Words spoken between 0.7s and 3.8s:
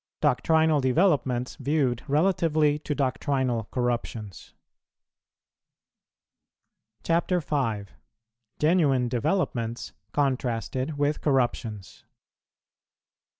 DEVELOPMENTS VIEWED RELATIVELY TO DOCTRINAL